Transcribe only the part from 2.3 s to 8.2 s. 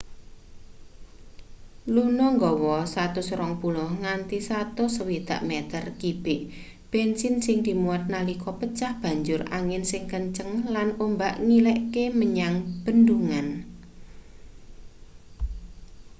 nggawa 120-160 meter kibik bensin sing dimuat